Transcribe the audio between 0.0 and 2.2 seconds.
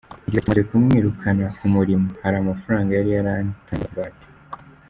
Yagize ati “Tumaze kumwirukana ku murimo,